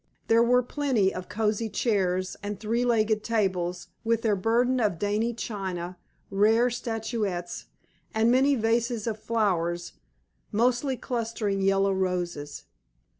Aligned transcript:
There 0.29 0.41
were 0.41 0.63
plenty 0.63 1.13
of 1.13 1.29
cosy 1.29 1.69
chairs, 1.69 2.35
and 2.41 2.59
three 2.59 2.83
legged 2.83 3.23
tables, 3.23 3.89
with 4.03 4.23
their 4.23 4.35
burden 4.35 4.79
of 4.79 4.97
dainty 4.97 5.31
china, 5.31 5.95
rare 6.31 6.71
statuettes, 6.71 7.65
and 8.11 8.31
many 8.31 8.55
vases 8.55 9.05
of 9.05 9.19
flowers, 9.19 9.93
mostly 10.51 10.97
clustering 10.97 11.61
yellow 11.61 11.93
roses. 11.93 12.63